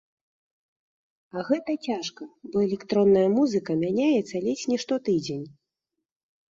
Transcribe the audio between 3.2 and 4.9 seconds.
музыка мяняецца ледзь не